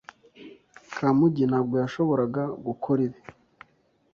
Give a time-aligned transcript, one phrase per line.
[0.95, 3.19] Kamugi ntabwo yashoboraga gukora ibi.